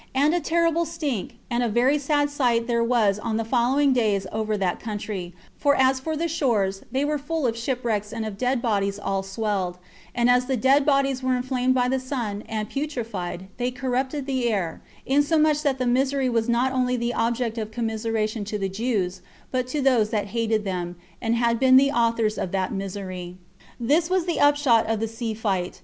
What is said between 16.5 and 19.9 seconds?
only the object of commiseration to the Jews, but to